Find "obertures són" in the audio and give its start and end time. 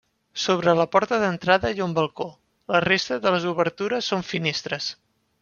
3.53-4.27